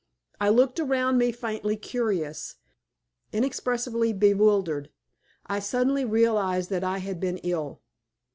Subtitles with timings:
[0.39, 2.55] I looked around me faintly curious,
[3.31, 4.89] inexpressibly bewildered;
[5.45, 7.81] I suddenly realized that I had been ill.